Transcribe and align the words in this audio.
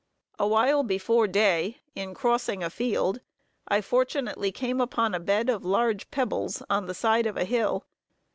Awhile 0.39 0.81
before 0.81 1.27
day, 1.27 1.77
in 1.93 2.15
crossing 2.15 2.63
a 2.63 2.71
field, 2.71 3.21
I 3.67 3.81
fortunately 3.81 4.51
came 4.51 4.81
upon 4.81 5.13
a 5.13 5.19
bed 5.19 5.47
of 5.47 5.63
large 5.63 6.09
pebbles, 6.09 6.63
on 6.71 6.87
the 6.87 6.95
side 6.95 7.27
of 7.27 7.37
a 7.37 7.45
hill. 7.45 7.85